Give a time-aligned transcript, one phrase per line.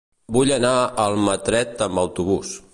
[0.37, 2.59] Vull anar a Almatret amb autobús.